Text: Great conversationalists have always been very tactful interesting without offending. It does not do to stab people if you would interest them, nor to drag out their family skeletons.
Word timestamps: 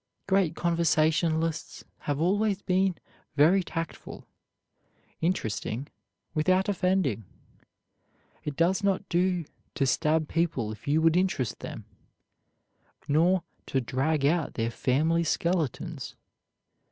Great 0.25 0.55
conversationalists 0.55 1.83
have 2.09 2.19
always 2.19 2.63
been 2.63 2.95
very 3.35 3.61
tactful 3.61 4.25
interesting 5.21 5.87
without 6.33 6.67
offending. 6.67 7.23
It 8.43 8.55
does 8.55 8.83
not 8.83 9.07
do 9.09 9.45
to 9.75 9.85
stab 9.85 10.27
people 10.27 10.71
if 10.71 10.87
you 10.87 11.03
would 11.03 11.15
interest 11.15 11.59
them, 11.59 11.85
nor 13.07 13.43
to 13.67 13.79
drag 13.79 14.25
out 14.25 14.55
their 14.55 14.71
family 14.71 15.23
skeletons. 15.23 16.15